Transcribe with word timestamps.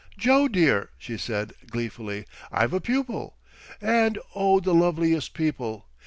"Joe, 0.17 0.47
dear," 0.47 0.89
she 0.97 1.15
said, 1.15 1.53
gleefully, 1.69 2.25
"I've 2.51 2.73
a 2.73 2.81
pupil. 2.81 3.37
And, 3.79 4.17
oh, 4.33 4.59
the 4.59 4.73
loveliest 4.73 5.35
people! 5.35 5.85